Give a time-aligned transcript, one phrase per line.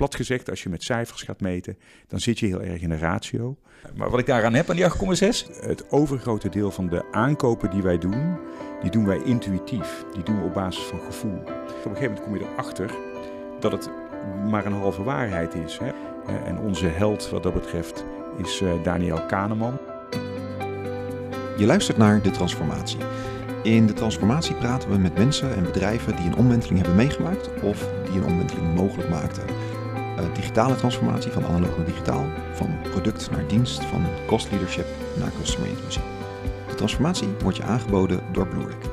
[0.00, 2.98] plat gezegd, als je met cijfers gaat meten, dan zit je heel erg in de
[2.98, 3.56] ratio.
[3.94, 4.90] Maar wat ik daaraan heb aan die 8,6?
[5.60, 8.36] Het overgrote deel van de aankopen die wij doen,
[8.82, 10.04] die doen wij intuïtief.
[10.14, 11.38] Die doen we op basis van gevoel.
[11.38, 12.90] Op een gegeven moment kom je erachter
[13.60, 13.90] dat het
[14.50, 15.78] maar een halve waarheid is.
[15.78, 15.92] Hè?
[16.44, 18.04] En onze held wat dat betreft
[18.42, 19.78] is eh, Daniel Kahneman.
[21.56, 22.98] Je luistert naar De Transformatie.
[23.62, 27.88] In De Transformatie praten we met mensen en bedrijven die een omwenteling hebben meegemaakt of
[28.10, 29.59] die een omwenteling mogelijk maakten.
[30.20, 34.86] Uh, digitale transformatie van analoog naar digitaal, van product naar dienst, van cost leadership
[35.18, 36.00] naar customer intimacy.
[36.68, 38.84] De transformatie wordt je aangeboden door Bluerick.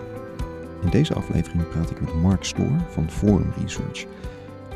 [0.83, 4.05] In deze aflevering praat ik met Mark Stoor van Forum Research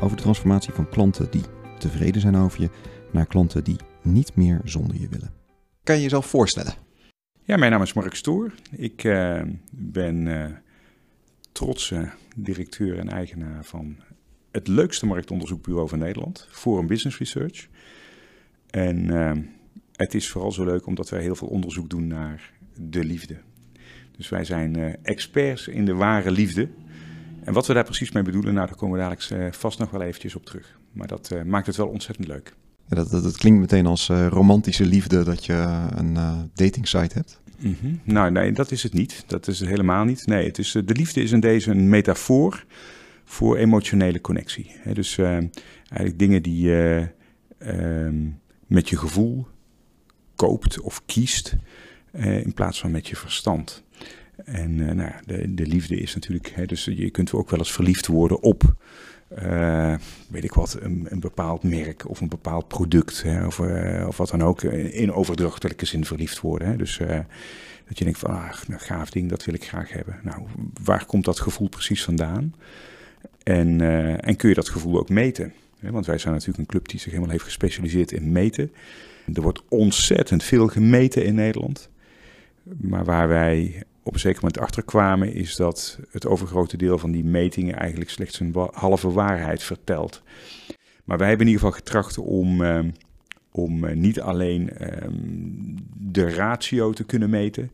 [0.00, 1.42] over de transformatie van klanten die
[1.78, 2.70] tevreden zijn over je
[3.10, 5.32] naar klanten die niet meer zonder je willen.
[5.82, 6.72] Kan je jezelf voorstellen?
[7.44, 8.52] Ja, mijn naam is Mark Stoor.
[8.70, 10.46] Ik uh, ben uh,
[11.52, 13.96] trotse directeur en eigenaar van
[14.52, 17.68] het leukste marktonderzoekbureau van Nederland, Forum Business Research.
[18.70, 19.32] En uh,
[19.92, 23.36] het is vooral zo leuk omdat wij heel veel onderzoek doen naar de liefde.
[24.16, 26.68] Dus wij zijn experts in de ware liefde.
[27.44, 30.02] En wat we daar precies mee bedoelen, nou, daar komen we dadelijk vast nog wel
[30.02, 30.78] eventjes op terug.
[30.92, 32.54] Maar dat maakt het wel ontzettend leuk.
[32.88, 36.14] Ja, dat, dat, dat, klinkt meteen als romantische liefde dat je een
[36.54, 37.40] dating site hebt.
[37.58, 38.00] Mm -hmm.
[38.04, 39.24] Nou, nee, dat is het niet.
[39.26, 40.26] Dat is het helemaal niet.
[40.26, 42.64] Nee, het is, de liefde is in deze een metafoor
[43.24, 44.76] voor emotionele connectie.
[44.92, 47.08] Dus uh, eigenlijk dingen die je
[48.66, 49.46] met je gevoel
[50.36, 51.56] koopt of kiest
[52.20, 53.84] in plaats van met je verstand.
[54.44, 58.42] En nou, de, de liefde is natuurlijk, dus je kunt ook wel eens verliefd worden
[58.42, 58.74] op
[60.28, 63.60] weet ik wat, een, een, bepaald merk of een bepaald product of,
[64.06, 66.78] of wat dan ook in overdrachtelijke zin verliefd worden.
[66.78, 67.00] Dus
[67.92, 70.20] dat je denkt van, ah, een gaaf ding, dat wil ik graag hebben.
[70.22, 70.42] Nou,
[70.82, 72.54] waar komt dat gevoel precies vandaan?
[73.42, 73.80] En,
[74.20, 75.52] en kun je dat gevoel ook meten?
[75.80, 78.72] Want wij zijn natuurlijk een club die zich helemaal heeft gespecialiseerd in meten.
[79.34, 81.88] Er wordt ontzettend veel gemeten in Nederland.
[82.62, 87.24] Maar waar wij op een zeker moment achterkwamen, is dat het overgrote deel van die
[87.24, 90.22] metingen eigenlijk slechts een halve waarheid vertelt.
[91.04, 92.80] Maar wij hebben in ieder geval getracht om, uh,
[93.50, 94.88] om uh, niet alleen uh,
[95.98, 97.70] de ratio te kunnen meten,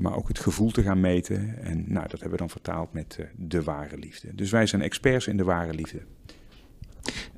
[0.00, 1.62] maar ook het gevoel te gaan meten.
[1.62, 4.34] En nou, dat hebben we dan vertaald met eh, de ware liefde.
[4.34, 6.00] Dus wij zijn experts in de ware liefde.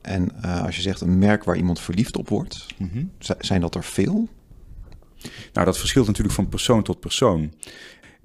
[0.01, 3.11] En als je zegt een merk waar iemand verliefd op wordt, mm -hmm.
[3.39, 4.29] zijn dat er veel?
[5.53, 7.53] Nou, dat verschilt natuurlijk van persoon tot persoon.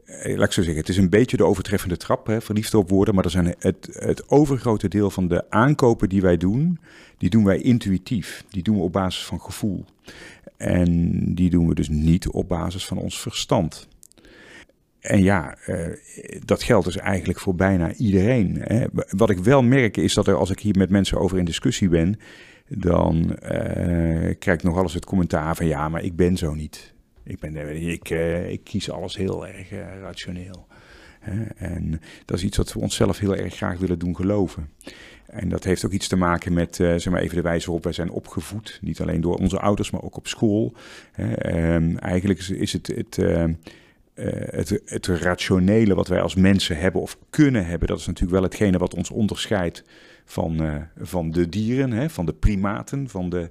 [0.06, 2.90] Eh, laat ik zo zeggen, het is een beetje de overtreffende trap, hè, verliefd op
[2.90, 3.16] worden.
[3.16, 6.80] Maar er zijn het, het overgrote deel van de aankopen die wij doen,
[7.18, 8.44] die doen wij intuïtief.
[8.50, 9.86] Die doen we op basis van gevoel.
[10.58, 13.88] En die doen we dus niet op basis van ons verstand.
[15.07, 15.88] En ja, uh,
[16.45, 18.57] dat geldt dus eigenlijk voor bijna iedereen.
[18.62, 18.85] Hè.
[19.09, 21.90] Wat ik wel merk is dat er, als ik hier met mensen over in discussie
[21.90, 22.19] ben,
[22.68, 23.40] dan uh,
[24.40, 26.94] krijg ik nog alles het commentaar van ja, maar ik ben zo niet.
[27.23, 29.69] Ik, ben, ik, uh, ik kies alles heel erg
[30.01, 30.68] rationeel.
[31.56, 34.69] En dat is iets wat we onszelf heel erg graag willen doen geloven.
[35.25, 37.94] En dat heeft ook iets te maken met, zeg maar even de wijze waarop wij
[37.94, 38.79] zijn opgevoed.
[38.81, 40.74] Niet alleen door onze ouders, maar ook op school.
[41.45, 43.18] Um, eigenlijk is, is het,
[44.23, 48.33] het, het, het rationele wat wij als mensen hebben of kunnen hebben, dat is natuurlijk
[48.33, 49.83] wel hetgene wat ons onderscheidt
[50.25, 52.09] van, van de dieren, hè?
[52.09, 53.50] van de primaten, van de,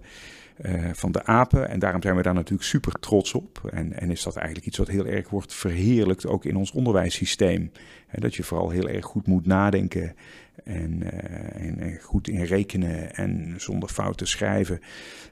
[0.64, 1.68] uh, van de apen.
[1.68, 3.60] En daarom zijn we daar natuurlijk super trots op.
[3.72, 7.70] En, en is dat eigenlijk iets wat heel erg wordt verheerlijkt, ook in ons onderwijssysteem.
[8.06, 10.14] He, dat je vooral heel erg goed moet nadenken
[10.66, 14.80] en, uh, en, goed in rekenen en zonder fouten schrijven.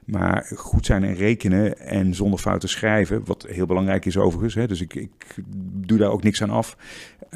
[0.05, 4.53] Maar goed zijn in rekenen en zonder fouten schrijven, wat heel belangrijk is overigens.
[4.55, 5.35] Hè, dus ik, ik
[5.87, 6.77] doe daar ook niks aan af.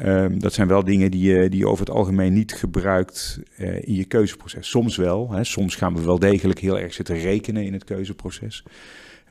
[0.04, 3.94] Um, dat zijn wel dingen die je, die over het algemeen niet gebruikt uh, in
[3.94, 4.68] je keuzeproces.
[4.68, 5.32] Soms wel.
[5.32, 8.64] Hè, soms gaan we wel degelijk heel erg zitten rekenen in het keuzeproces.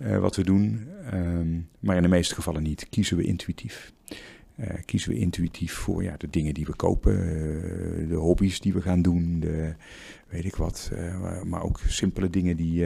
[0.02, 0.88] Uh, wat we doen.
[1.14, 2.88] Um, maar in de meeste gevallen niet.
[2.90, 3.92] Kiezen we intuïtief.
[4.60, 8.74] Uh, kiezen we intuïtief voor ja, de dingen die we kopen, uh, de hobby's die
[8.74, 9.74] we gaan doen, de,
[10.28, 10.92] weet ik wat.
[10.94, 12.86] Uh, maar ook simpele dingen die,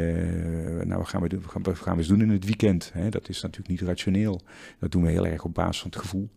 [0.83, 2.91] nou, wat gaan we, doen, wat gaan we eens doen in het weekend?
[2.93, 3.09] Hè?
[3.09, 4.41] Dat is natuurlijk niet rationeel.
[4.79, 6.29] Dat doen we heel erg op basis van het gevoel.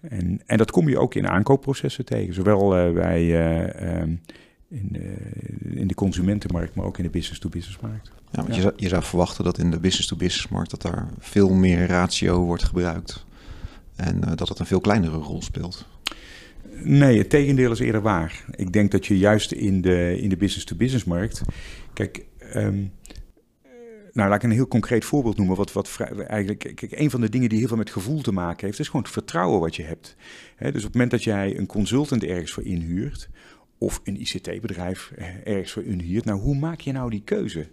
[0.00, 4.20] En, en dat kom je ook in aankoopprocessen tegen, zowel bij um,
[4.68, 5.16] in, de,
[5.74, 8.10] in de consumentenmarkt, maar ook in de business-to-business-markt.
[8.30, 8.54] Ja, want ja.
[8.54, 12.64] Je, zou, je zou verwachten dat in de business-to-business-markt dat daar veel meer ratio wordt
[12.64, 13.28] gebruikt.
[14.00, 15.86] En uh, dat het een veel kleinere rol speelt.
[16.82, 18.44] Nee, het tegendeel is eerder waar.
[18.56, 21.42] Ik denk dat je juist in de, in de business-to-business-markt.
[21.92, 22.92] Kijk, um,
[24.12, 25.56] nou, laat ik een heel concreet voorbeeld noemen.
[25.56, 28.66] Wat, wat eigenlijk, kijk, een van de dingen die heel veel met gevoel te maken
[28.66, 30.16] heeft, is gewoon het vertrouwen wat je hebt.
[30.56, 33.28] He, dus op het moment dat jij een consultant ergens voor inhuurt,
[33.78, 35.12] of een ICT-bedrijf
[35.44, 36.24] ergens voor huurt.
[36.24, 37.68] Nou, hoe maak je nou die keuze?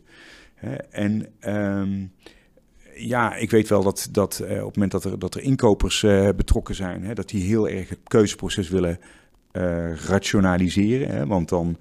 [0.90, 2.06] en ehm,
[2.98, 6.02] ja, ik weet wel dat, dat op het moment dat er, dat er inkopers
[6.36, 9.00] betrokken zijn, hè, dat die heel erg het keuzeproces willen
[10.08, 11.10] rationaliseren.
[11.10, 11.78] Hè, want dan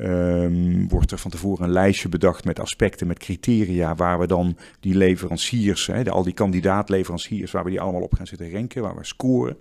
[0.00, 4.56] Um, wordt er van tevoren een lijstje bedacht met aspecten, met criteria, waar we dan
[4.80, 8.82] die leveranciers, hè, de, al die kandidaatleveranciers, waar we die allemaal op gaan zitten renken,
[8.82, 9.56] waar we scoren.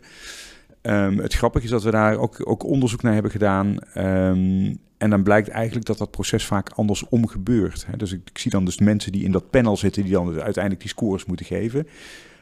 [0.87, 3.77] Um, het grappige is dat we daar ook, ook onderzoek naar hebben gedaan.
[3.97, 7.85] Um, en dan blijkt eigenlijk dat dat proces vaak andersom gebeurt.
[7.85, 7.97] Hè.
[7.97, 10.79] Dus ik, ik, zie dan dus mensen die in dat panel zitten, die dan uiteindelijk
[10.79, 11.87] die scores moeten geven.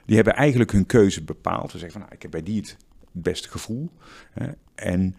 [0.06, 1.72] Die hebben eigenlijk hun keuze bepaald.
[1.72, 2.78] Ze zeggen van, nou, ik heb bij die het
[3.12, 3.90] beste gevoel.
[4.34, 4.48] Hè.
[4.76, 5.16] En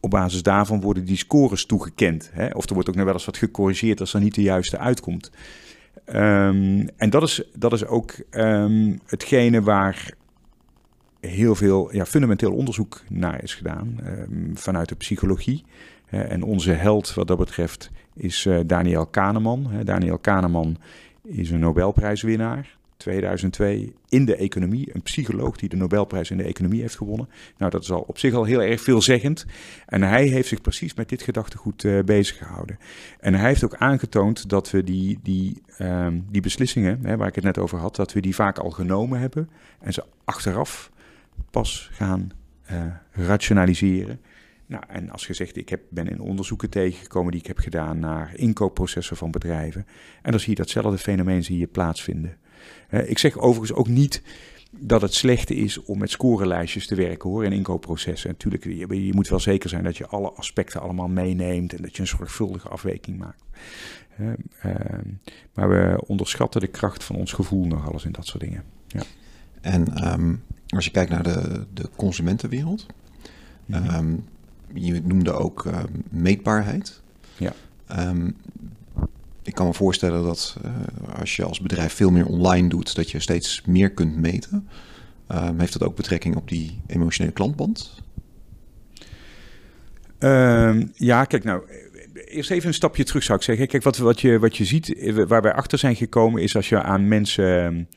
[0.00, 2.30] op basis daarvan worden die scores toegekend.
[2.32, 2.46] Hè?
[2.46, 5.30] Of er wordt ook nog wel eens wat gecorrigeerd als er niet de juiste uitkomt.
[6.06, 8.14] Um, en dat is, dat is ook
[9.06, 10.14] hetgene waar
[11.26, 15.64] heel veel ja, fundamenteel onderzoek naar is gedaan um, vanuit de psychologie.
[16.06, 19.70] en onze held wat dat betreft is uh, Daniel Kahneman.
[19.84, 20.76] Daniel Kahneman
[21.22, 22.76] is een Nobelprijswinnaar.
[22.96, 24.94] 2002 in de economie.
[24.94, 27.28] Een psycholoog die de Nobelprijs in de economie heeft gewonnen.
[27.58, 29.46] Nou, dat is al op zich al heel erg veelzeggend.
[29.86, 32.78] En hij heeft zich precies met dit gedachtegoed uh, bezig gehouden.
[33.20, 37.34] En hij heeft ook aangetoond dat we die, die, um, die beslissingen, hè, waar ik
[37.34, 39.48] het net over had, dat we die vaak al genomen hebben.
[39.80, 40.90] En ze achteraf
[41.50, 42.30] pas gaan
[42.72, 44.20] uh, rationaliseren.
[44.66, 47.98] Nou, en als je zegt, ik heb, ben in onderzoeken tegengekomen die ik heb gedaan
[47.98, 49.86] naar inkoopprocessen van bedrijven.
[50.22, 52.36] En dan zie je datzelfde fenomeen zie plaatsvinden.
[52.90, 54.22] Uh, ik zeg overigens ook niet
[54.70, 58.30] dat het slechte is om met scorelijstjes te werken hoor, in inkoopprocessen.
[58.30, 61.96] Natuurlijk, je, je, moet wel zeker zijn dat je alle aspecten allemaal meeneemt en dat
[61.96, 63.42] je een zorgvuldige afweging maakt.
[64.20, 64.32] Uh,
[65.54, 68.64] maar we onderschatten de kracht van ons gevoel nog alles in dat soort dingen.
[68.86, 69.02] Ja.
[69.66, 72.86] En um, als je kijkt naar de, de consumentenwereld,
[73.66, 74.24] mm um,
[74.74, 75.78] je noemde ook uh,
[76.08, 77.02] meetbaarheid.
[77.36, 77.52] Ja.
[78.08, 78.36] Um,
[79.42, 83.10] ik kan me voorstellen dat uh, als je als bedrijf veel meer online doet, dat
[83.10, 84.68] je steeds meer kunt meten.
[85.28, 88.02] Um, heeft dat ook betrekking op die emotionele klantband?
[90.18, 91.62] Um, ja, kijk nou,
[92.24, 93.66] eerst even een stapje terug zou ik zeggen.
[93.66, 96.82] Kijk, wat, wat, je, wat je ziet, waar wij achter zijn gekomen, is als je
[96.82, 97.88] aan mensen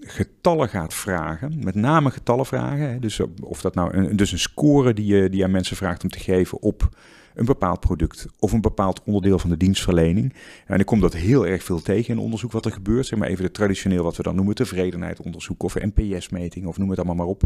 [0.00, 3.00] getallen gaat vragen, met name getallen vragen.
[3.00, 6.10] Dus of dat nou een, dus een score die je, die aan mensen vraagt om
[6.10, 6.88] te geven op
[7.34, 10.34] een bepaald product of een bepaald onderdeel van de dienstverlening.
[10.66, 13.06] En ik kom dat heel erg veel tegen in onderzoek wat er gebeurt.
[13.06, 16.98] Zeg maar even de traditioneel wat we dan noemen tevredenheidsonderzoek of NPS-meting of noem het
[16.98, 17.42] allemaal maar op.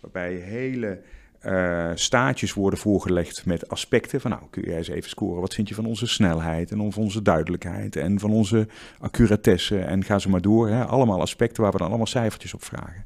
[0.00, 1.00] Waarbij hele
[1.46, 5.68] uh, staatjes worden voorgelegd met aspecten van, nou, kun jij eens even scoren, wat vind
[5.68, 8.68] je van onze snelheid en van onze duidelijkheid en van onze
[8.98, 10.68] accuratesse en ga zo maar door.
[10.68, 10.84] Hè?
[10.84, 13.04] Allemaal aspecten waar we dan allemaal cijfertjes op vragen.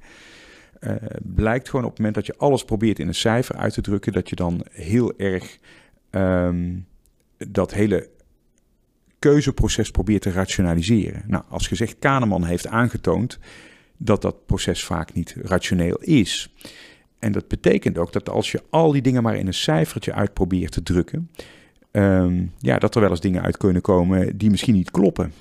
[0.81, 0.93] Uh,
[1.23, 4.12] blijkt gewoon op het moment dat je alles probeert in een cijfer uit te drukken,
[4.12, 5.58] dat je dan heel erg
[6.11, 6.87] um,
[7.38, 8.08] dat hele
[9.19, 11.23] keuzeproces probeert te rationaliseren.
[11.26, 13.38] Nou, als gezegd, Kahneman heeft aangetoond
[13.96, 16.55] dat dat proces vaak niet rationeel is.
[17.23, 20.33] En dat betekent ook dat als je al die dingen maar in een cijfertje uit
[20.33, 21.31] probeert te drukken,
[21.93, 25.33] um, ja, dat er wel eens dingen uit kunnen komen die misschien niet kloppen.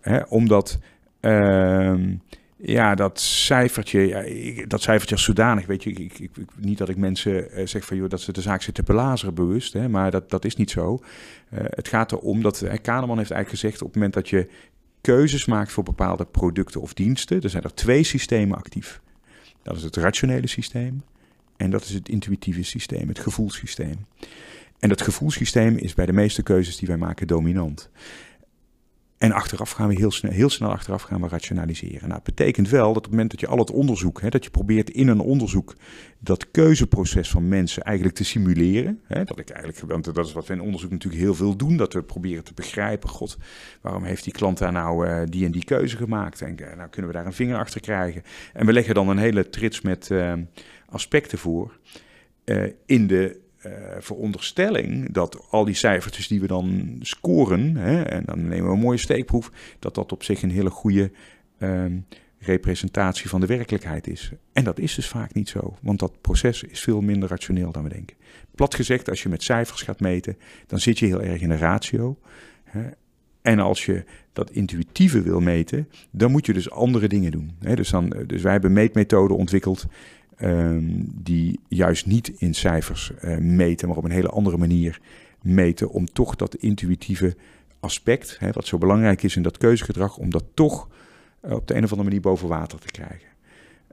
[0.00, 0.78] Hè, omdat
[1.20, 2.22] um,
[2.56, 7.58] ja, dat cijfertje, dat cijfertje is zodanig, weet je, ik, ik, niet dat ik mensen
[7.60, 10.44] uh, zeg van joh, dat ze de zaak zitten belazeren bewust, hè, maar dat, dat
[10.44, 10.98] is niet zo.
[11.52, 14.48] Uh, het gaat erom dat, uh, Kahneman heeft eigenlijk gezegd, op het moment dat je
[15.00, 19.00] keuzes maakt voor bepaalde producten of diensten, er zijn er twee systemen actief.
[19.62, 21.02] Dat is het rationele systeem
[21.58, 24.06] en dat is het intuïtieve systeem, het gevoelssysteem.
[24.78, 27.90] En dat gevoelssysteem is bij de meeste keuzes die wij maken dominant.
[29.18, 32.00] En achteraf gaan we heel snel, heel snel achteraf gaan we rationaliseren.
[32.00, 34.44] Nou, het betekent wel dat op het moment dat je al het onderzoek, hè, dat
[34.44, 35.74] je probeert in een onderzoek
[36.18, 39.00] dat keuzeproces van mensen eigenlijk te simuleren.
[39.04, 41.76] Hè, dat ik eigenlijk, want dat is wat we in onderzoek natuurlijk heel veel doen,
[41.76, 43.36] dat we proberen te begrijpen, god,
[43.80, 46.42] waarom heeft die klant daar nou uh, die en die keuze gemaakt?
[46.42, 48.22] En uh, nou kunnen we daar een vinger achter krijgen.
[48.52, 50.32] En we leggen dan een hele trits met uh,
[50.88, 51.78] aspecten voor
[52.86, 58.48] in de uh, veronderstelling dat al die cijfertjes die we dan scoren, hè, en dan
[58.48, 61.10] nemen we een mooie steekproef, dat dat op zich een hele goede
[61.58, 62.06] um,
[62.38, 64.32] representatie van de werkelijkheid is.
[64.52, 67.82] En dat is dus vaak niet zo, want dat proces is veel minder rationeel dan
[67.82, 68.16] we denken.
[68.54, 71.58] Plat gezegd, als je met cijfers gaat meten, dan zit je heel erg in een
[71.58, 72.18] ratio.
[72.64, 72.88] Hè,
[73.42, 77.56] en als je dat intuïtieve wil meten, dan moet je dus andere dingen doen.
[77.60, 79.86] Hè, dus, dan, dus wij hebben meetmethoden ontwikkeld
[80.42, 85.00] Um, die juist niet in cijfers uh, meten, maar op een hele andere manier
[85.42, 85.90] meten.
[85.90, 87.36] Om toch dat intuïtieve
[87.80, 90.88] aspect, hè, wat zo belangrijk is in dat keuzegedrag, om dat toch
[91.44, 93.28] uh, op de een of andere manier boven water te krijgen.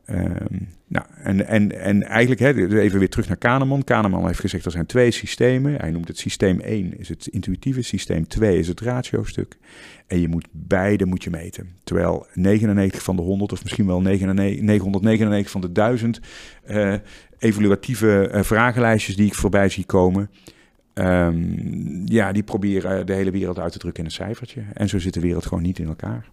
[0.05, 0.57] Ehm,
[0.87, 3.83] nou, en, en, en eigenlijk, hè, even weer terug naar Kahneman.
[3.83, 5.75] Kahneman heeft gezegd er zijn twee systemen.
[5.75, 9.57] Hij noemt het systeem 1 is het intuïtieve, systeem 2 is het ratio-stuk.
[10.07, 11.69] En je moet beide moet je meten.
[11.83, 16.19] Terwijl 99 van de 100 of misschien wel 999 van de 1000
[16.67, 16.99] uh, eh,
[17.37, 20.29] evaluatieve uh, vragenlijstjes die ik voorbij zie komen...
[20.97, 24.61] Um, ja, die proberen de hele wereld uit te drukken in een cijfertje.
[24.73, 26.29] En zo zit de wereld gewoon niet in elkaar.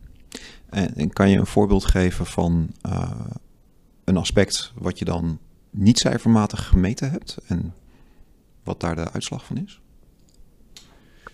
[0.70, 2.70] En, kan je een voorbeeld geven van
[4.04, 5.38] een aspect wat je dan
[5.70, 7.74] niet cijfermatig gemeten hebt en
[8.64, 9.80] wat daar de uitslag van is?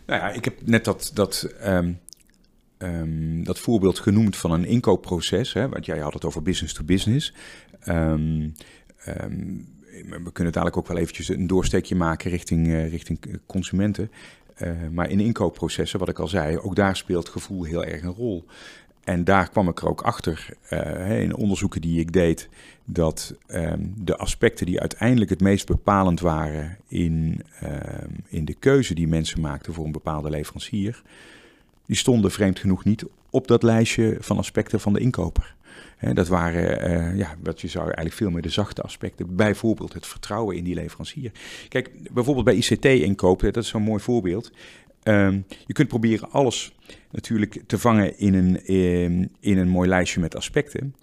[0.07, 1.99] Nou ja, ik heb net dat, dat, um,
[2.79, 6.85] um, dat voorbeeld genoemd van een inkoopproces, hè, want jij had het over business to
[6.85, 7.35] business.
[7.89, 8.55] Um,
[10.05, 14.11] we kunnen dadelijk ook wel eventjes een doorsteekje maken richting, uh, richting consumenten.
[14.63, 18.15] Uh, maar in inkoopprocessen, wat ik al zei, ook daar speelt gevoel heel erg een
[18.15, 18.45] rol.
[19.05, 22.49] En daar kwam ik er ook achter uh, in onderzoeken die ik deed,
[22.85, 28.95] dat um, de aspecten die uiteindelijk het meest bepalend waren in, um, in de keuze
[28.95, 31.03] die mensen maakten voor een bepaalde leverancier,
[31.87, 35.57] die stonden vreemd genoeg niet op dat lijstje van aspecten van de inkoper.
[36.13, 39.37] Dat waren, uh, ja, wat je zou eigenlijk veel meer de zachte aspecten.
[39.37, 41.33] Bijvoorbeeld het vertrouwen in die leverancier.
[41.69, 44.51] Kijk, bijvoorbeeld bij ICT-inkoop, dat is zo'n mooi voorbeeld.
[45.09, 46.75] Um, je kunt proberen alles
[47.11, 50.95] natuurlijk te vangen in een, in, in een mooi lijstje met aspecten.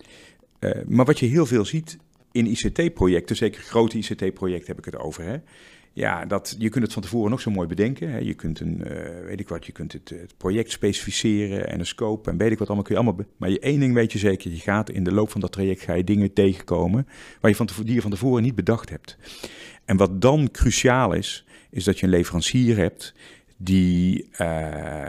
[0.59, 1.97] Uh, maar wat je heel veel ziet
[2.31, 5.38] in ICT-projecten, zeker grote ICT-projecten heb ik het over, hè,
[5.95, 8.12] ja, dat, je kunt het van tevoren nog zo mooi bedenken.
[8.12, 8.17] Hè.
[8.17, 11.85] Je kunt een, uh, weet ik wat, je kunt het, het, project specificeren en een
[11.85, 13.25] scope en weet ik wat allemaal kun je allemaal.
[13.38, 15.81] Maar je één ding weet je zeker, je gaat in de loop van dat traject
[15.81, 17.07] ga je dingen tegenkomen
[17.41, 19.17] waar je van die je van tevoren niet bedacht hebt.
[19.85, 23.13] En wat dan cruciaal is, is dat je een leverancier hebt
[23.57, 24.38] die, uh,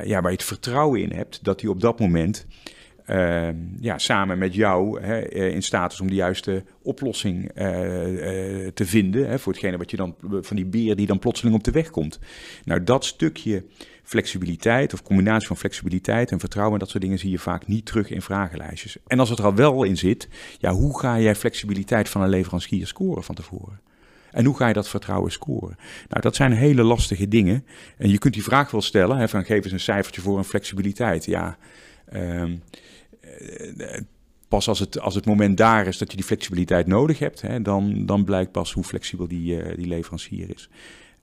[0.05, 2.47] ja, waar je het vertrouwen in hebt dat hij op dat moment
[3.07, 3.49] uh,
[3.81, 7.53] ja, samen met jou hè, eh, in staat is om de juiste oplossing uh,
[8.75, 9.29] te vinden.
[9.29, 11.91] Hè, voor hetgene wat je dan van die beer die dan plotseling op de weg
[11.91, 12.19] komt.
[12.65, 13.65] Nou, dat stukje
[14.03, 17.87] flexibiliteit of combinatie van flexibiliteit en vertrouwen en dat soort dingen zie je vaak niet
[17.87, 18.97] terug in vragenlijstjes.
[19.07, 22.29] En als het er al wel in zit, ja, hoe ga jij flexibiliteit van een
[22.29, 23.81] leverancier scoren van tevoren?
[24.37, 25.77] En hoe ga je dat vertrouwen scoren?
[26.09, 27.67] Nou, dat zijn hele lastige dingen.
[27.97, 30.45] En je kunt die vraag wel stellen, hè, van geef eens een cijfertje voor een
[30.45, 31.25] flexibiliteit.
[31.25, 31.59] Ja,
[32.13, 32.63] um,
[34.49, 37.63] pas als het, als het moment daar is dat je die flexibiliteit nodig hebt, hè,
[37.63, 40.71] dan, dan blijkt pas hoe flexibel die, uh, die leverancier is.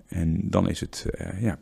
[0.07, 1.59] En dan is het uh, ja,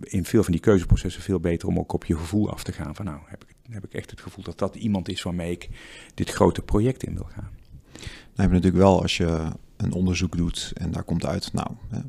[0.00, 2.94] in veel van die keuzeprocessen veel beter om ook op je gevoel af te gaan.
[2.94, 5.68] Van nou, heb ik, heb ik echt het gevoel dat dat iemand is waarmee ik
[6.14, 7.50] dit grote project in wil gaan.
[7.92, 11.68] Nou, heb je natuurlijk wel als je een onderzoek doet en daar komt uit, nou,
[11.88, 12.00] hè,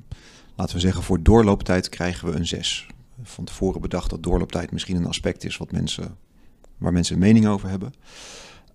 [0.55, 2.87] laten we zeggen voor doorlooptijd krijgen we een 6.
[3.23, 6.17] Van tevoren bedacht dat doorlooptijd misschien een aspect is wat mensen,
[6.77, 7.93] waar mensen een mening over hebben.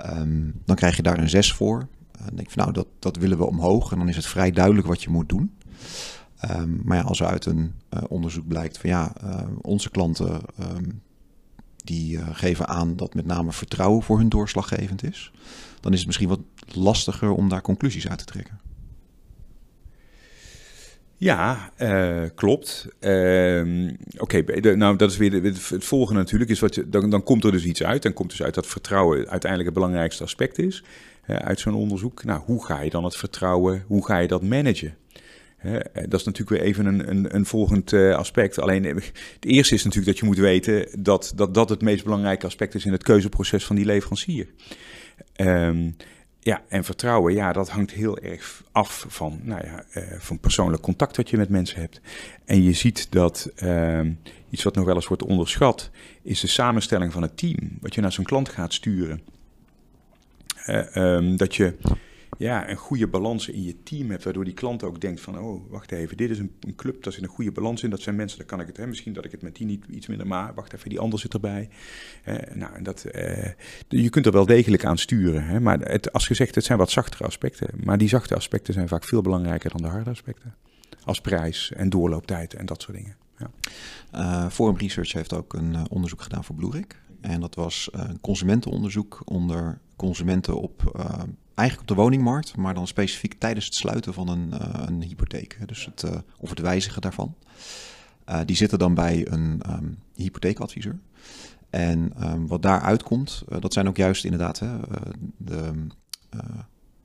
[0.07, 1.79] Um, dan krijg je daar een 6 voor.
[2.13, 3.93] En dan denk je van, nou, dat, dat willen we omhoog.
[3.93, 5.55] En dan is het vrij duidelijk wat je moet doen.
[6.51, 10.41] Um, maar ja, als er uit een uh, onderzoek blijkt van ja, uh, onze klanten
[10.61, 11.03] um,
[11.77, 15.33] die uh, geven aan dat met name vertrouwen voor hun doorslaggevend is,
[15.81, 18.59] dan is het misschien wat lastiger om daar conclusies uit te trekken.
[21.17, 22.89] Ja, uh, klopt.
[23.01, 26.51] Uh, Oké, nou dat is weer het, volgende natuurlijk.
[26.51, 28.03] Is wat je, dan, dan komt er dus iets uit.
[28.03, 30.85] Dan komt dus uit dat vertrouwen uiteindelijk het belangrijkste aspect is.
[31.27, 32.25] Uh, uit zo'n onderzoek.
[32.25, 34.97] Nou, hoe ga je dan het vertrouwen, hoe ga je dat managen?
[36.09, 38.61] dat is natuurlijk weer even een, een, een volgend aspect.
[38.61, 42.47] Alleen het eerste is natuurlijk dat je moet weten dat, dat dat het meest belangrijke
[42.47, 44.47] aspect is in het keuzeproces van die leverancier.
[45.37, 45.97] Um,
[46.45, 50.83] ja, en vertrouwen, ja, dat hangt heel erg af van, nou ja, uh, van persoonlijk
[50.83, 52.01] contact dat je met mensen hebt.
[52.45, 54.01] En je ziet dat uh,
[54.51, 55.91] iets wat nog wel eens wordt onderschat,
[56.23, 57.79] is de samenstelling van het team.
[57.81, 59.23] Wat je naar zo'n klant gaat sturen.
[60.67, 61.75] Uh, dat je
[62.39, 65.71] ja, een goede balans in je team hebt, waardoor die klant ook denkt van, oh,
[65.71, 68.17] wacht even, dit is een, een club, daar zit een goede balans in, dat zijn
[68.17, 70.27] mensen, daar kan ik het, hè, misschien dat ik het met die niet iets minder,
[70.27, 71.69] maar wacht even, die ander zit erbij.
[72.29, 73.47] Uh, nou, dat, uh,
[73.89, 76.91] je kunt er wel degelijk aan sturen, hè, maar het, als gezegd, het zijn wat
[76.91, 80.55] zachtere aspecten, maar die zachte aspecten zijn vaak veel belangrijker dan de harde aspecten.
[81.05, 83.17] Als prijs en doorlooptijd en dat soort dingen.
[83.39, 83.51] Ja.
[84.15, 87.01] Uh, Forum Research heeft ook een onderzoek gedaan voor Bluerick.
[87.21, 91.07] En dat was een consumentenonderzoek onder consumenten op
[91.55, 95.59] eigenlijk op de woningmarkt, maar dan specifiek tijdens het sluiten van een, uh, een hypotheek.
[95.67, 97.35] Dus het, uh, of het wijzigen daarvan.
[98.29, 100.99] Uh, die zitten dan bij een um, hypotheekadviseur.
[101.71, 104.77] En um, wat daar uitkomt, dat zijn ook juist inderdaad hè,
[105.37, 105.87] de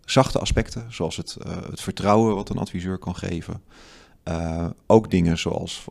[0.06, 1.38] zachte aspecten, zoals het,
[1.70, 3.62] het vertrouwen wat een adviseur kan geven.
[4.86, 5.86] ook dingen zoals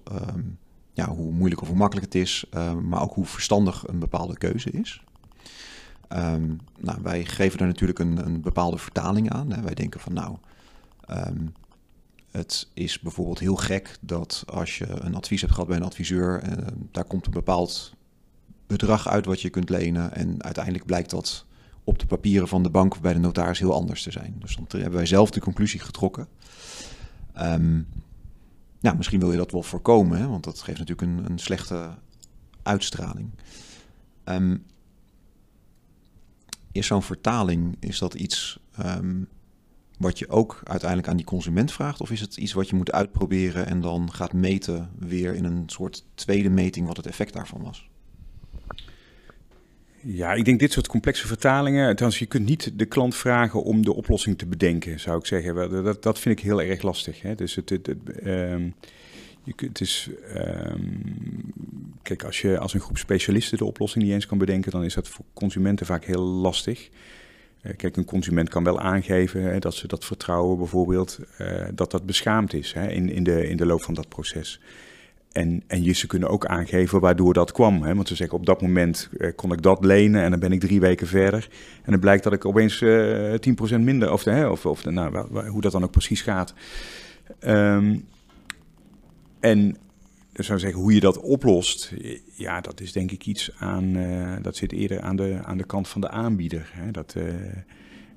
[0.92, 2.44] ja, hoe moeilijk of hoe makkelijk het is,
[2.82, 5.02] maar ook hoe verstandig een bepaalde keuze is.
[6.08, 9.52] Ehm, nou, wij geven daar natuurlijk een, een bepaalde vertaling aan.
[9.52, 9.62] Hè.
[9.62, 10.36] Wij denken van nou,
[11.06, 11.46] ehm,
[12.30, 16.48] het is bijvoorbeeld heel gek dat als je een advies hebt gehad bij een adviseur,
[16.48, 17.94] uh, daar komt een bepaald
[18.66, 21.46] bedrag uit wat je kunt lenen en uiteindelijk blijkt dat
[21.84, 24.36] op de papieren van de bank of bij de notaris heel anders te zijn.
[24.38, 26.28] Dus dan hebben wij zelf de conclusie getrokken.
[27.40, 27.86] Um,
[28.80, 31.90] nou, misschien wil je dat wel voorkomen, hè, want dat geeft natuurlijk een, een slechte
[32.62, 33.30] uitstraling.
[34.24, 34.64] Um,
[36.78, 39.28] is zo'n vertaling, is dat iets um,
[39.98, 42.00] wat je ook uiteindelijk aan die consument vraagt?
[42.00, 45.62] Of is het iets wat je moet uitproberen en dan gaat meten weer in een
[45.66, 47.88] soort tweede meting wat het effect daarvan was?
[50.02, 51.88] Ja, ik denk dit soort complexe vertalingen.
[51.88, 55.84] Althans, je kunt niet de klant vragen om de oplossing te bedenken, zou ik zeggen.
[55.84, 57.22] Dat, dat vind ik heel erg lastig.
[57.22, 57.34] Hè?
[57.34, 58.74] Dus het, het, het um,
[59.56, 61.52] het is, um,
[62.02, 64.94] kijk, als je als een groep specialisten de oplossing niet eens kan bedenken, dan is
[64.94, 66.88] dat voor consumenten vaak heel lastig.
[67.62, 71.90] Uh, kijk, een consument kan wel aangeven hè, dat ze dat vertrouwen bijvoorbeeld, uh, dat
[71.90, 74.60] dat beschaamd is hè, in, in, de, in de loop van dat proces.
[75.32, 77.82] En, en ze kunnen ook aangeven waardoor dat kwam.
[77.82, 77.94] Hè?
[77.94, 80.60] Want ze zeggen op dat moment eh, kon ik dat lenen en dan ben ik
[80.60, 81.48] drie weken verder.
[81.84, 83.40] En dan blijkt dat ik opeens uh, eh,
[83.74, 86.54] 10% minder, of, hè, of, of nou, hoe dat dan ook precies gaat.
[87.40, 88.04] Um,
[89.40, 89.76] en
[90.44, 91.92] zou zeggen, hoe je dat oplost,
[92.34, 95.64] ja, dat is denk ik iets aan, uh, dat zit eerder aan de, aan de
[95.64, 96.70] kant van de aanbieder.
[96.72, 96.90] Hè?
[96.90, 97.24] Dat, uh,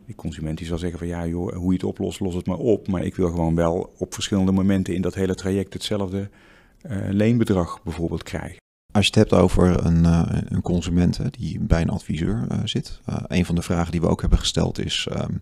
[0.05, 2.57] die consument die zal zeggen van ja joh, hoe je het oplost, los het maar
[2.57, 2.87] op.
[2.87, 6.29] Maar ik wil gewoon wel op verschillende momenten in dat hele traject hetzelfde
[6.89, 8.59] uh, leenbedrag bijvoorbeeld krijgen.
[8.93, 10.05] Als je het hebt over een,
[10.53, 14.39] een consument die bij een adviseur zit, een van de vragen die we ook hebben
[14.39, 15.41] gesteld is: um,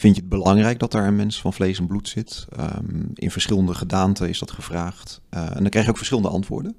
[0.00, 2.46] vind je het belangrijk dat daar een mens van vlees en bloed zit?
[2.60, 5.20] Um, in verschillende gedaanten is dat gevraagd.
[5.30, 6.76] en dan krijg je ook verschillende antwoorden.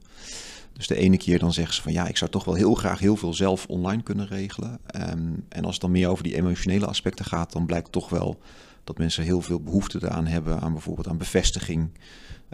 [0.74, 3.00] Dus de ene keer dan zeggen ze van ja, ik zou toch wel heel graag
[3.00, 4.80] heel veel zelf online kunnen regelen.
[4.96, 8.40] Um, en als het dan meer over die emotionele aspecten gaat, dan blijkt toch wel
[8.84, 11.90] dat mensen heel veel behoefte eraan hebben aan bijvoorbeeld aan bevestiging.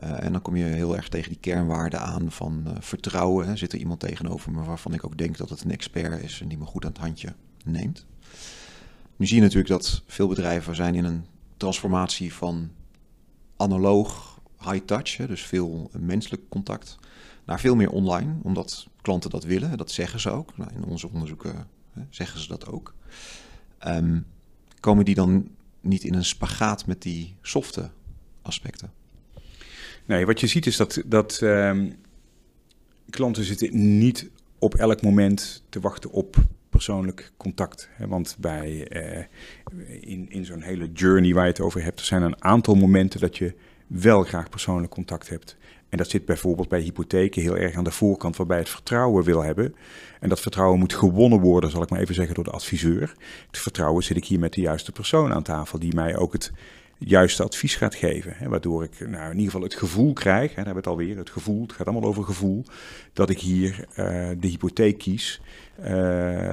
[0.04, 3.48] Uh, en dan kom je heel erg tegen die kernwaarden aan van uh, vertrouwen.
[3.48, 3.56] Hè.
[3.56, 6.48] Zit er iemand tegenover me waarvan ik ook denk dat het een expert is en
[6.48, 8.06] die me goed aan het handje neemt.
[9.18, 11.26] Nu zie je natuurlijk dat veel bedrijven zijn in een
[11.58, 12.72] transformatie van
[13.58, 16.98] analoog high touch, dus veel menselijk contact,
[17.46, 19.78] naar veel meer online, omdat klanten dat willen.
[19.78, 20.58] Dat zeggen ze ook.
[20.58, 21.68] Nou, in onze onderzoeken
[22.10, 22.94] zeggen ze dat ook.
[23.88, 24.26] Um,
[24.80, 25.50] komen die dan
[25.82, 27.90] niet in een spagaat met die softe
[28.42, 28.92] aspecten?
[30.06, 31.96] Nee, wat je ziet is dat, dat um,
[33.10, 36.36] klanten zitten niet op elk moment te wachten op
[36.78, 37.90] persoonlijk contact.
[38.08, 39.24] Want bij, uh,
[40.00, 43.20] in, in zo'n hele journey waar je het over hebt, er zijn een aantal momenten
[43.20, 43.56] dat je
[43.88, 45.58] wel graag persoonlijk contact hebt.
[45.90, 49.44] En dat zit bijvoorbeeld bij hypotheken heel erg aan de voorkant, waarbij het vertrouwen wil
[49.44, 49.76] hebben.
[50.20, 53.16] En dat vertrouwen moet gewonnen worden, zal ik maar even zeggen, door de adviseur.
[53.48, 56.52] Het vertrouwen zit ik hier met de juiste persoon aan tafel, die mij ook het
[56.98, 58.34] juiste advies gaat geven.
[58.36, 61.00] Hè, waardoor ik nou, in ieder geval het gevoel krijg, hè, daar hebben we het
[61.00, 62.64] alweer, het gevoel, het gaat allemaal over gevoel,
[63.14, 63.96] dat ik hier uh,
[64.40, 65.42] de hypotheek kies,
[65.80, 65.86] uh,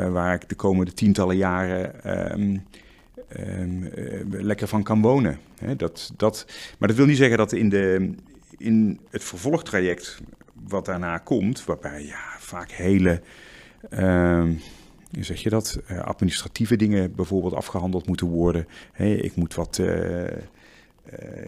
[0.09, 2.65] waar ik de komende tientallen jaren um,
[3.39, 5.39] um, uh, lekker van kan wonen.
[5.59, 6.47] Hè, dat, dat,
[6.79, 8.15] maar dat wil niet zeggen dat in, de,
[8.59, 10.19] in het vervolgtraject
[10.69, 13.21] wat daarna komt, waarbij ja, vaak hele...
[13.91, 14.49] Uh,
[15.21, 18.67] zeg je dat, uh, administratieve dingen bijvoorbeeld afgehandeld moeten worden.
[18.97, 20.29] Ik moet wat, uh, uh,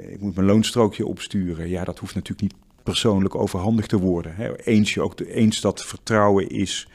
[0.09, 1.69] ik moet mijn loonstrookje opsturen.
[1.69, 4.35] Ja, dat hoeft natuurlijk niet persoonlijk overhandigd te worden.
[4.35, 4.65] Hè.
[4.65, 6.89] Eens, je ook eens dat vertrouwen is,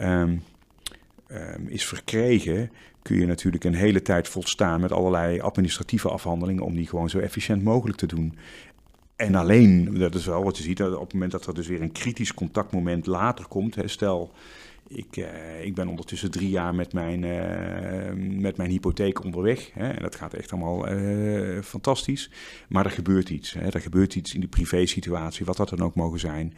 [0.00, 0.42] um,
[1.28, 2.70] um, is verkregen,
[3.02, 7.18] kun je natuurlijk een hele tijd volstaan met allerlei administratieve afhandelingen om die gewoon zo
[7.18, 8.34] efficiënt mogelijk te doen.
[9.16, 11.82] En alleen, dat is wel wat je ziet, op het moment dat er dus weer
[11.82, 14.32] een kritisch contactmoment later komt, hè, stel
[14.88, 19.70] ik, uh, ik ben ondertussen drie jaar met mijn, uh, met mijn hypotheek onderweg.
[19.72, 22.30] Hè, en dat gaat echt allemaal uh, fantastisch.
[22.68, 23.52] Maar er gebeurt iets.
[23.52, 26.54] Hè, er gebeurt iets in de privé-situatie, wat dat dan ook mogen zijn.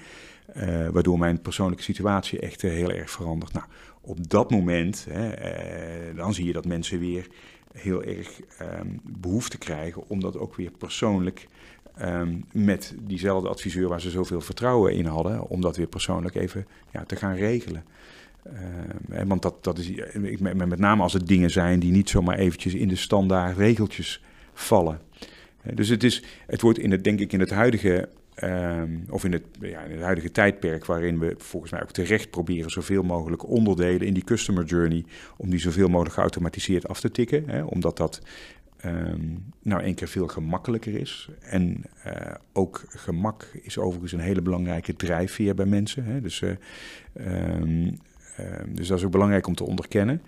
[0.92, 3.52] waardoor mijn persoonlijke situatie echt heel erg verandert.
[3.52, 3.66] Nou,
[4.00, 7.26] op dat moment, hè, dan zie je dat mensen weer
[7.72, 8.40] heel erg
[8.80, 11.48] um, behoefte krijgen om dat ook weer persoonlijk
[12.02, 16.66] um, met diezelfde adviseur waar ze zoveel vertrouwen in hadden, om dat weer persoonlijk even
[16.92, 17.84] ja, te gaan regelen.
[18.52, 22.38] Uh, want dat, dat is, ik, met name als het dingen zijn die niet zomaar
[22.38, 25.00] eventjes in de standaard regeltjes vallen.
[25.66, 28.08] Uh, dus het, is, het wordt in het, denk ik in het huidige,
[28.44, 32.30] uh, of in het, ja, in het huidige tijdperk waarin we volgens mij ook terecht
[32.30, 35.04] proberen zoveel mogelijk onderdelen in die customer journey,
[35.36, 37.42] om die zoveel mogelijk geautomatiseerd af te tikken.
[37.46, 38.22] Hè, omdat dat
[38.84, 41.28] Um, nou één keer veel gemakkelijker is.
[41.40, 41.84] En
[42.52, 46.04] ook gemak is overigens een hele belangrijke drijfveer bij mensen.
[46.04, 46.20] Hè.
[46.20, 46.42] Dus
[47.18, 47.90] Ehm,
[48.68, 50.22] dus dat is ook belangrijk om te onderkennen.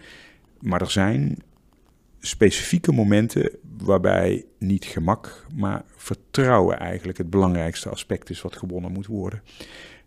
[0.61, 1.39] Maar er zijn
[2.21, 9.07] specifieke momenten waarbij niet gemak, maar vertrouwen eigenlijk het belangrijkste aspect is wat gewonnen moet
[9.07, 9.43] worden.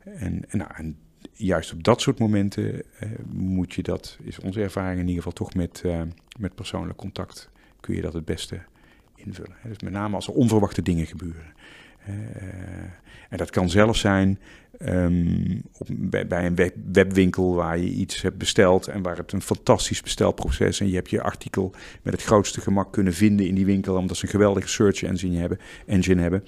[0.04, 0.94] En, nou,
[1.32, 2.82] juist op dat soort momenten uh,
[3.32, 6.02] moet je dat, is onze ervaring in ieder geval toch met, uh,
[6.40, 8.62] met persoonlijk contact, kun je dat het beste
[9.16, 9.56] invullen.
[9.64, 11.54] Dus met name als er onverwachte dingen gebeuren.
[12.10, 12.16] Uh,
[13.30, 14.40] en dat kan zelfs zijn
[14.82, 19.42] um, op, bij, een web, webwinkel waar je iets hebt besteld en waar het een
[19.42, 23.66] fantastisch bestelproces en je hebt je artikel met het grootste gemak kunnen vinden in die
[23.66, 25.60] winkel omdat ze een geweldige search engine hebben.
[25.86, 26.44] Engine hebben.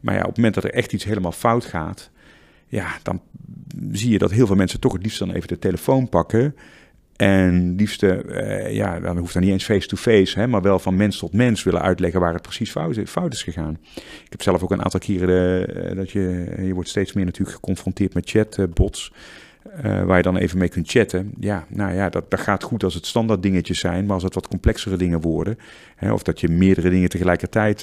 [0.00, 2.10] Maar ja, op het moment dat er echt iets helemaal fout gaat,
[2.66, 3.20] ja, dan
[3.92, 6.54] zie je dat heel veel mensen toch het liefst dan even de telefoon pakken.
[7.20, 11.32] En liefste, uh, ja, dan hoeft dat niet eens face-to-face, maar wel van mens tot
[11.32, 13.78] mens willen uitleggen waar het precies fout is, gegaan.
[13.94, 17.56] Ik heb zelf ook een aantal keren uh, dat je, je wordt steeds meer natuurlijk
[17.56, 19.12] geconfronteerd met chatbots.
[19.84, 21.32] Uh, waar je dan even mee kunt chatten.
[21.40, 24.04] Ja, nou ja, dat, dat gaat goed als het standaard dingetjes zijn.
[24.04, 25.58] Maar als het wat complexere dingen worden.
[25.96, 27.82] Hè, of dat je meerdere dingen tegelijkertijd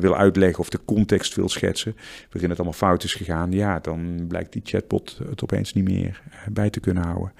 [0.00, 0.58] wil uitleggen.
[0.58, 1.96] Of de context wil schetsen.
[2.30, 3.52] Waarin het allemaal fout is gegaan.
[3.52, 7.32] Ja, dan blijkt die chatbot het opeens niet meer bij te kunnen houden.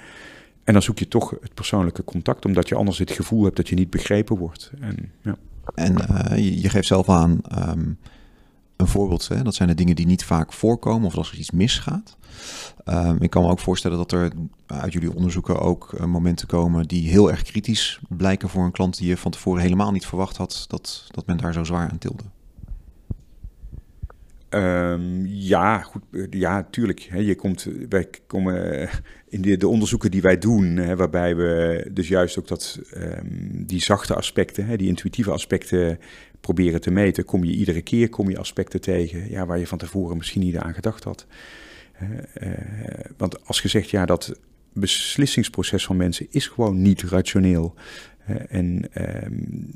[0.64, 2.44] En dan zoek je toch het persoonlijke contact.
[2.44, 4.70] Omdat je anders het gevoel hebt dat je niet begrepen wordt.
[4.80, 5.36] En, ja.
[5.74, 7.40] en uh, je geeft zelf aan...
[7.68, 7.98] Um
[8.80, 9.28] een voorbeeld.
[9.28, 9.42] Hè?
[9.42, 12.16] Dat zijn de dingen die niet vaak voorkomen of als er iets misgaat.
[12.84, 14.32] Um, ik kan me ook voorstellen dat er
[14.66, 18.98] uit jullie onderzoeken ook uh, momenten komen die heel erg kritisch blijken voor een klant
[18.98, 21.98] die je van tevoren helemaal niet verwacht had dat, dat men daar zo zwaar aan
[21.98, 22.22] tilde.
[24.54, 27.00] Um, ja, goed, ja, tuurlijk.
[27.00, 28.88] Hè, je komt, wij komen
[29.28, 33.64] in de, de onderzoeken die wij doen, hè, waarbij we dus juist ook dat, um,
[33.66, 35.98] die zachte aspecten, hè, die intuïtieve aspecten
[36.40, 39.78] proberen te meten, kom je iedere keer kom je aspecten tegen ja, waar je van
[39.78, 41.26] tevoren misschien niet aan gedacht had.
[43.16, 44.40] Want als je zegt, ja, dat
[44.72, 47.74] beslissingsproces van mensen is gewoon niet rationeel.
[48.48, 48.88] En
[49.24, 49.70] um,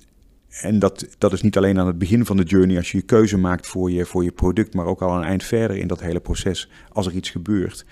[0.61, 3.05] en dat, dat is niet alleen aan het begin van de journey als je je
[3.05, 6.01] keuze maakt voor je, voor je product, maar ook al een eind verder in dat
[6.01, 6.69] hele proces.
[6.93, 7.85] Als er iets gebeurt,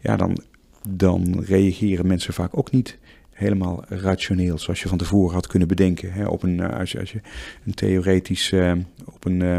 [0.00, 0.42] ja, dan,
[0.88, 2.98] dan reageren mensen vaak ook niet
[3.30, 6.12] helemaal rationeel, zoals je van tevoren had kunnen bedenken.
[6.12, 7.20] Hè, op een, als, je, als je
[7.66, 8.72] een theoretisch, uh,
[9.04, 9.58] op een, uh,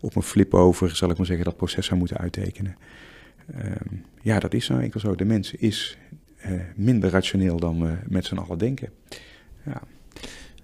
[0.00, 2.76] op een flip over, zal ik maar zeggen, dat proces zou moeten uittekenen.
[3.54, 3.70] Uh,
[4.22, 5.14] ja, dat is nou enkel zo.
[5.14, 5.98] De mens is
[6.36, 8.88] eh, minder rationeel dan we met z'n allen denken.
[9.64, 9.82] Ja.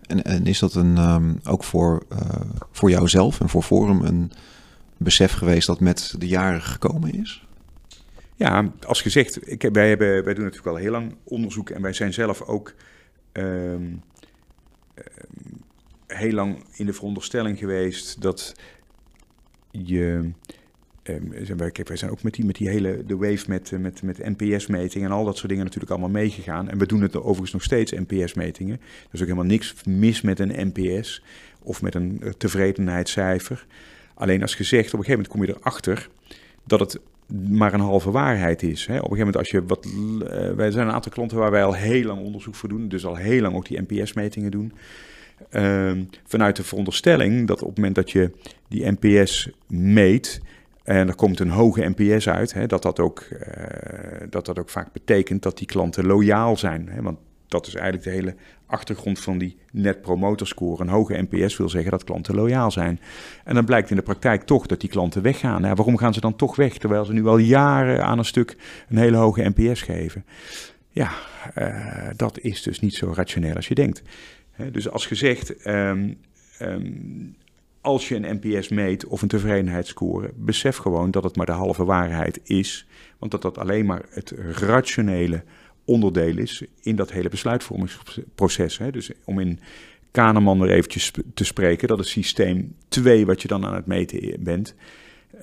[0.07, 2.19] En, is dat een, um, ook voor, uh,
[2.71, 4.33] voor jouzelf en voor Forum een
[4.97, 7.47] besef geweest dat met de jaren gekomen is?
[8.35, 11.93] Ja, als gezegd, ik, wij, hebben, wij doen natuurlijk al heel lang onderzoek en wij
[11.93, 12.75] zijn zelf ook
[13.33, 14.03] um,
[16.07, 18.55] heel lang in de veronderstelling geweest dat
[19.71, 20.31] je
[21.09, 21.33] Um,
[21.87, 25.11] wij zijn ook met die, met die hele de wave met, met, met NPS-meting en
[25.11, 26.69] al dat soort dingen natuurlijk allemaal meegegaan.
[26.69, 28.75] En we doen het overigens nog steeds, NPS-metingen.
[28.75, 31.23] Er is ook helemaal niks mis met een NPS
[31.63, 33.67] of met een tevredenheidscijfer.
[34.15, 36.09] Alleen als gezegd, op een gegeven moment kom je erachter
[36.65, 37.01] dat het
[37.49, 38.87] maar een halve waarheid is.
[38.87, 38.99] Hè.
[38.99, 39.87] Op een gegeven moment als je wat...
[39.87, 42.89] Uh, wij zijn een aantal klanten waar wij al heel lang onderzoek voor doen.
[42.89, 44.73] Dus al heel lang ook die NPS-metingen doen.
[45.53, 45.93] Uh,
[46.25, 48.31] vanuit de veronderstelling dat op het moment dat je
[48.69, 50.41] die NPS meet
[50.87, 53.39] en er komt een hoge NPS uit, hè, dat, dat, ook, uh,
[54.31, 56.89] dat dat ook vaak betekent dat die klanten loyaal zijn.
[56.89, 57.19] Hè, want
[57.49, 58.35] dat is eigenlijk de hele
[58.67, 60.83] achtergrond van die net promoter score.
[60.83, 63.01] Een hoge NPS wil zeggen dat klanten loyaal zijn.
[63.45, 65.63] En dan blijkt in de praktijk toch dat die klanten weggaan.
[65.63, 68.57] Ja, waarom gaan ze dan toch weg, terwijl ze nu al jaren aan een stuk
[68.89, 70.25] een hele hoge NPS geven?
[70.91, 71.11] Ja,
[71.59, 74.03] uh, dat is dus niet zo rationeel als je denkt.
[74.73, 76.19] dus als gezegd, um,
[77.87, 81.85] als je een NPS meet of een tevredenheidsscore, besef gewoon dat het maar de halve
[81.85, 82.87] waarheid is.
[83.19, 85.43] Want dat dat alleen maar het rationele
[85.85, 88.79] onderdeel is in dat hele besluitvormingsproces.
[88.79, 88.91] Hè.
[88.91, 89.61] Dus om in
[90.11, 94.43] Kahneman er eventjes te spreken, dat is systeem 2 wat je dan aan het meten
[94.43, 94.75] bent.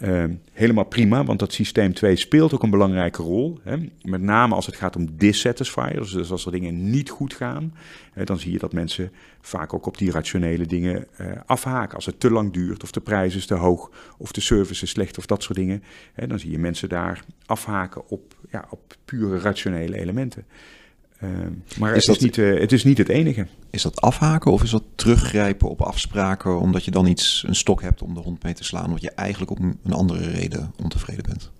[0.01, 3.59] Uh, helemaal prima, want dat systeem 2 speelt ook een belangrijke rol.
[3.63, 3.77] Hè.
[4.01, 7.73] Met name als het gaat om dissatisfiers, dus als er dingen niet goed gaan,
[8.23, 11.95] dan zie je dat mensen vaak ook op die rationele dingen uh, afhaken.
[11.95, 14.89] Als het te lang duurt, of de prijs is te hoog, of de service is
[14.89, 18.95] slecht, of dat soort dingen, hè, dan zie je mensen daar afhaken op, ja, op
[19.05, 20.45] pure rationele elementen.
[21.23, 21.29] Uh,
[21.79, 23.47] maar is het, is niet, uh, het is niet het enige.
[23.69, 27.81] Is dat afhaken of is dat teruggrijpen op afspraken omdat je dan iets, een stok
[27.81, 31.23] hebt om de hond mee te slaan, omdat je eigenlijk op een andere reden ontevreden
[31.23, 31.51] bent?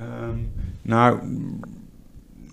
[0.00, 1.20] Um, nou,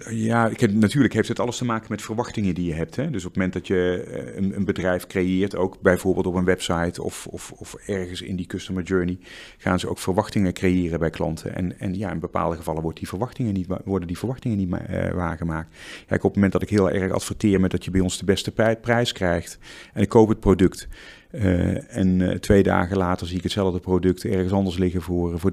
[0.10, 2.96] Ja, ik heb, natuurlijk heeft het alles te maken met verwachtingen die je hebt.
[2.96, 3.10] Hè?
[3.10, 6.46] Dus op het moment dat je eh, een, een bedrijf creëert, ook bijvoorbeeld op een
[6.46, 9.18] website of, of, of, ergens in die customer journey,
[9.58, 11.56] gaan ze ook verwachtingen creëren bij klanten.
[11.56, 15.12] En, en ja, in bepaalde gevallen wordt die verwachtingen niet, worden die verwachtingen niet uh,
[15.12, 15.76] waargemaakt.
[16.08, 18.26] Kijk, op het moment dat ik heel erg adverteer met dat je bij ons de
[18.26, 19.58] beste prijs krijgt
[19.94, 20.88] en ik koop het product.
[21.32, 25.52] Uh, en twee dagen later zie ik hetzelfde product ergens anders liggen voor, voor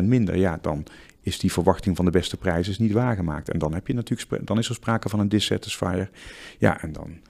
[0.00, 0.36] 30% minder.
[0.36, 0.86] Ja, dan
[1.26, 3.50] is die verwachting van de beste prijs is niet waargemaakt.
[3.50, 6.10] En dan, heb je natuurlijk, dan is er sprake van een dissatisfier.
[6.58, 7.20] Ja, en dan,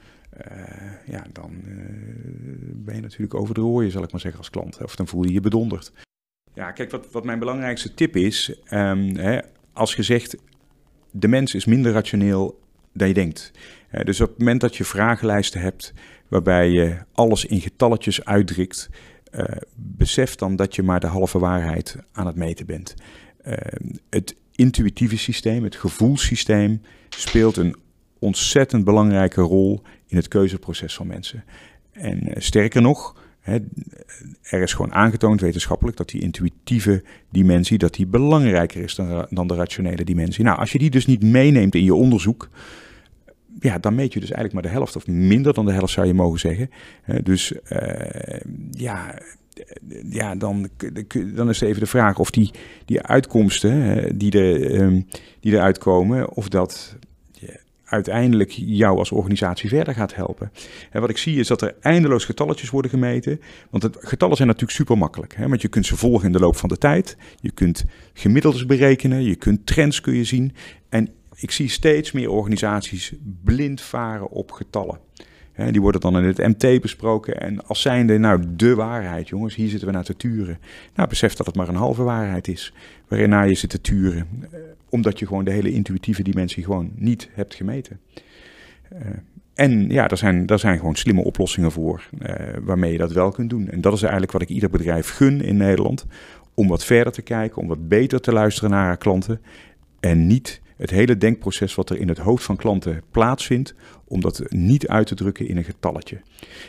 [0.47, 0.63] uh,
[1.07, 1.75] ja, dan uh,
[2.75, 4.83] ben je natuurlijk over de rooien, zal ik maar zeggen, als klant.
[4.83, 5.93] Of dan voel je je bedonderd.
[6.55, 9.39] Ja, kijk, wat, wat mijn belangrijkste tip is, um, hè,
[9.73, 10.37] als je zegt,
[11.11, 12.61] de mens is minder rationeel
[12.93, 13.53] dan je denkt.
[13.93, 15.93] Uh, dus op het moment dat je vragenlijsten hebt
[16.29, 18.89] waarbij je alles in getalletjes uitdrukt,
[19.75, 22.95] besef dan dat je maar de halve waarheid aan het meten bent.
[23.47, 27.77] Ehm, het intuïtieve systeem, het gevoelssysteem, speelt een
[28.19, 31.45] ontzettend belangrijke rol in het keuzeproces van mensen.
[31.93, 33.17] En uh, sterker nog,
[34.43, 39.47] er is gewoon aangetoond wetenschappelijk dat die intuïtieve dimensie dat die belangrijker is dan, dan
[39.47, 40.45] de rationele dimensie.
[40.45, 42.49] Nou, als je die dus niet meeneemt in je onderzoek,
[43.61, 46.07] ja, dan meet je dus eigenlijk maar de helft of minder dan de helft zou
[46.07, 46.71] je mogen zeggen.
[47.23, 49.19] dus uh, ja,
[50.11, 50.69] ja, dan,
[51.35, 52.51] dan is even de vraag of die,
[52.85, 55.07] die uitkomsten die, er, um,
[55.41, 56.97] die eruit komen, of dat
[57.87, 60.53] uiteindelijk jou als organisatie verder gaat helpen.
[60.91, 63.41] En wat ik zie is dat er eindeloos getalletjes worden gemeten.
[63.71, 65.37] Want het, getallen zijn natuurlijk super makkelijk.
[65.37, 65.49] Hè?
[65.49, 67.17] Want je kunt ze volgen in de loop van de tijd.
[67.41, 69.23] Je kunt gemiddeldes berekenen.
[69.23, 70.55] Je kunt trends kun je zien.
[70.89, 73.13] En ik zie steeds meer organisaties
[73.45, 74.99] blind varen op getallen
[75.57, 77.41] die worden dan in het MT besproken.
[77.41, 80.59] En als zijnde, nou, de waarheid, jongens, hier zitten we naar te turen.
[80.95, 82.73] Nou, besef dat het maar een halve waarheid is,
[83.09, 84.27] waarin naar je zit te turen.
[84.51, 88.01] Eh, omdat je gewoon de hele intuïtieve dimensie gewoon niet hebt gemeten.
[88.93, 88.99] Uh,
[89.55, 93.31] en ja, daar zijn, daar zijn gewoon slimme oplossingen voor, uh, waarmee je dat wel
[93.31, 93.69] kunt doen.
[93.71, 96.07] En dat is eigenlijk wat ik ieder bedrijf gun in Nederland.
[96.55, 99.41] Om wat verder te kijken, om wat beter te luisteren naar haar klanten.
[100.01, 104.43] En niet het hele denkproces wat er in het hoofd van klanten plaatsvindt, om dat
[104.49, 106.21] niet uit te drukken in een getalletje.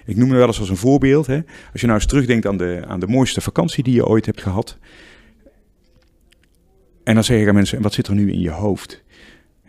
[0.05, 1.27] Ik noem het wel eens als een voorbeeld.
[1.27, 1.41] Hè.
[1.71, 4.41] Als je nou eens terugdenkt aan de, aan de mooiste vakantie die je ooit hebt
[4.41, 4.77] gehad.
[7.03, 9.03] En dan zeg ik aan mensen, wat zit er nu in je hoofd?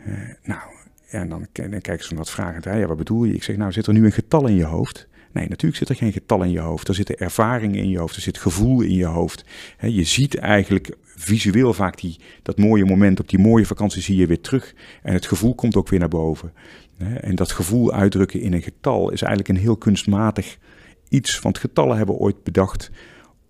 [0.07, 0.61] Uh, nou,
[1.09, 2.65] en dan, dan kijken ze me wat vragend.
[2.65, 2.79] Hè?
[2.79, 3.35] Ja, wat bedoel je?
[3.35, 5.09] Ik zeg, nou, zit er nu een getal in je hoofd?
[5.39, 6.89] Nee, natuurlijk zit er geen getal in je hoofd.
[6.89, 9.45] Er zitten ervaringen in je hoofd, er zit gevoel in je hoofd.
[9.81, 14.27] je ziet eigenlijk visueel vaak die, dat mooie moment op die mooie vakantie zie je
[14.27, 14.75] weer terug.
[15.03, 16.53] En het gevoel komt ook weer naar boven.
[17.21, 20.59] En dat gevoel uitdrukken in een getal is eigenlijk een heel kunstmatig
[21.09, 21.41] iets.
[21.41, 22.91] Want getallen hebben ooit bedacht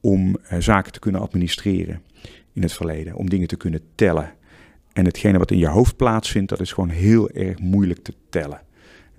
[0.00, 2.02] om eh, zaken te kunnen administreren
[2.52, 3.14] in het verleden.
[3.14, 4.32] Om dingen te kunnen tellen.
[4.92, 8.60] En hetgene wat in je hoofd plaatsvindt, dat is gewoon heel erg moeilijk te tellen.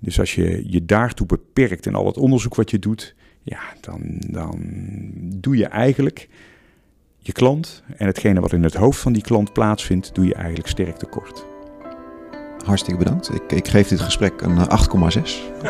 [0.00, 4.00] Dus als je je daartoe beperkt in al het onderzoek wat je doet, ja, dan,
[4.26, 4.60] dan
[5.16, 6.28] doe je eigenlijk
[7.18, 10.68] je klant en hetgene wat in het hoofd van die klant plaatsvindt, doe je eigenlijk
[10.68, 11.44] sterk tekort.
[12.64, 13.34] Hartstikke bedankt.
[13.34, 14.62] Ik, ik geef dit gesprek een 8,6.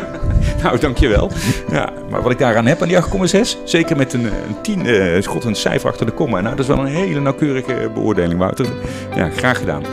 [0.63, 1.31] nou, dankjewel.
[1.69, 5.21] Ja, maar wat ik daaraan heb aan die 8,6, zeker met een, een 10, uh,
[5.21, 6.41] schot een cijfer achter de komma.
[6.41, 8.65] Nou, dat is wel een hele nauwkeurige beoordeling, Wouter.
[9.15, 9.83] Ja, graag gedaan.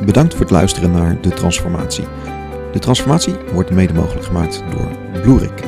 [0.00, 2.04] Bedankt voor het luisteren naar De Transformatie.
[2.72, 5.64] De Transformatie wordt mede mogelijk gemaakt door Bloerik.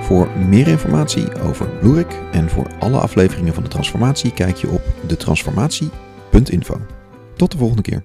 [0.00, 4.82] Voor meer informatie over Bloerik en voor alle afleveringen van De Transformatie kijk je op
[5.06, 6.80] detransformatie.info.
[7.36, 8.02] Tot de volgende keer.